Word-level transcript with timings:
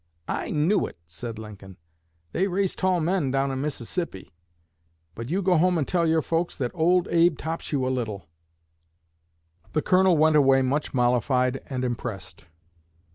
"I 0.27 0.49
knew 0.49 0.87
it," 0.87 0.97
said 1.05 1.37
Lincoln. 1.37 1.77
"They 2.31 2.47
raise 2.47 2.75
tall 2.75 2.99
men 3.01 3.29
down 3.29 3.51
in 3.51 3.61
Mississippi, 3.61 4.33
but 5.13 5.29
you 5.29 5.43
go 5.43 5.59
home 5.59 5.77
and 5.77 5.87
tell 5.87 6.07
your 6.07 6.23
folks 6.23 6.57
that 6.57 6.71
Old 6.73 7.07
Abe 7.11 7.37
tops 7.37 7.71
you 7.71 7.85
a 7.85 7.89
little." 7.93 8.25
The 9.73 9.83
Colonel 9.83 10.17
went 10.17 10.35
away 10.35 10.63
much 10.63 10.95
mollified 10.95 11.61
and 11.67 11.85
impressed. 11.85 12.45